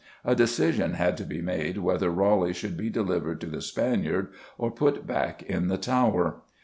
A 0.25 0.33
decision 0.33 0.95
had 0.95 1.15
to 1.17 1.23
be 1.25 1.41
made 1.43 1.77
whether 1.77 2.09
Raleigh 2.09 2.53
should 2.55 2.75
be 2.75 2.89
delivered 2.89 3.39
to 3.41 3.45
the 3.45 3.61
Spaniard 3.61 4.29
or 4.57 4.71
put 4.71 5.05
back 5.05 5.43
in 5.43 5.67
the 5.67 5.77
Tower. 5.77 6.41